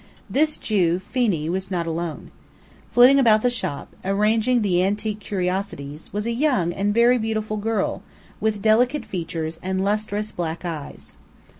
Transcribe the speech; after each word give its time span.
This 0.27 0.57
Jew, 0.57 0.97
Phenee, 0.99 1.47
was 1.47 1.69
not 1.69 1.85
alone. 1.85 2.31
Flitting 2.91 3.19
about 3.19 3.43
the 3.43 3.51
shop, 3.51 3.95
arranging 4.03 4.63
the 4.63 4.83
antique 4.83 5.19
curiosities, 5.19 6.11
was 6.11 6.25
a 6.25 6.31
young 6.31 6.73
and 6.73 6.91
very 6.91 7.19
beautiful 7.19 7.57
girl, 7.57 8.01
with 8.39 8.63
delicate 8.63 9.05
features 9.05 9.59
and 9.61 9.83
lustrous, 9.85 10.31
black 10.31 10.65
eyes. 10.65 11.13